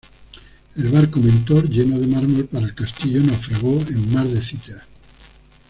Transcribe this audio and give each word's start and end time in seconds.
El 0.77 0.85
barco 0.89 1.19
"Mentor", 1.19 1.69
lleno 1.69 1.99
de 1.99 2.07
mármol 2.07 2.45
para 2.47 2.65
el 2.65 2.73
castillo, 2.73 3.21
naufragó 3.21 3.79
en 3.87 4.11
Mar 4.11 4.25
de 4.25 4.41
Citera. 4.41 4.83